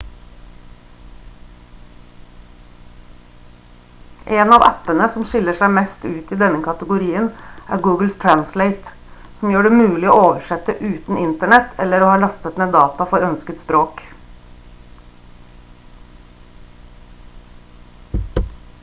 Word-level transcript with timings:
en 4.37 4.53
av 4.55 4.63
appene 4.69 5.09
som 5.15 5.25
skiller 5.33 5.57
seg 5.59 5.73
mest 5.75 6.07
ut 6.11 6.31
i 6.35 6.37
denne 6.43 6.61
kategorien 6.67 7.27
er 7.77 7.83
google 7.89 8.07
translate 8.23 8.95
som 9.41 9.53
gjør 9.55 9.69
det 9.69 9.71
mulig 9.79 10.09
å 10.13 10.17
oversette 10.23 10.75
uten 10.89 11.19
internett 11.27 11.83
etter 11.85 12.05
å 12.07 12.11
ha 12.13 12.17
lastet 12.23 12.57
ned 12.63 12.73
data 12.79 13.07
for 13.13 13.27
ønsket 13.29 13.61
språk 13.67 14.01